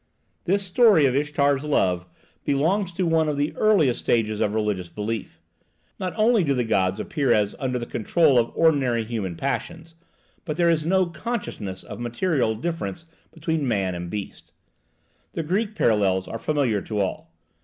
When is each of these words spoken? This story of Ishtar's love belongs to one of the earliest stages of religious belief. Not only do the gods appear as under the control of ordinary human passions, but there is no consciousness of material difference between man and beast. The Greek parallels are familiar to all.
This 0.45 0.63
story 0.63 1.05
of 1.05 1.15
Ishtar's 1.15 1.63
love 1.63 2.07
belongs 2.43 2.91
to 2.93 3.05
one 3.05 3.29
of 3.29 3.37
the 3.37 3.55
earliest 3.55 3.99
stages 3.99 4.39
of 4.41 4.55
religious 4.55 4.89
belief. 4.89 5.39
Not 5.99 6.11
only 6.17 6.43
do 6.43 6.55
the 6.55 6.63
gods 6.63 6.99
appear 6.99 7.31
as 7.31 7.53
under 7.59 7.77
the 7.77 7.85
control 7.85 8.39
of 8.39 8.51
ordinary 8.55 9.03
human 9.05 9.35
passions, 9.35 9.93
but 10.43 10.57
there 10.57 10.71
is 10.71 10.83
no 10.83 11.05
consciousness 11.05 11.83
of 11.83 11.99
material 11.99 12.55
difference 12.55 13.05
between 13.31 13.67
man 13.67 13.93
and 13.93 14.09
beast. 14.09 14.51
The 15.33 15.43
Greek 15.43 15.75
parallels 15.75 16.27
are 16.27 16.39
familiar 16.39 16.81
to 16.81 16.99
all. 16.99 17.31